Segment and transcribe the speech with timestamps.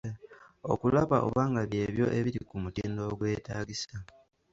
[0.71, 3.95] Okulaba oba nga by’ebyo ebiri ku mutindo ogwetaagisa.